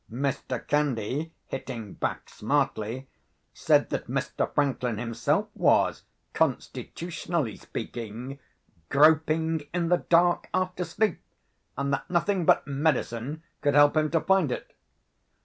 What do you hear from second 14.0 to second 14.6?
to find